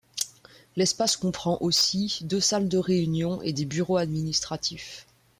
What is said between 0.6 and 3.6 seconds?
L'espace comprend aussi, deux salles de réunions et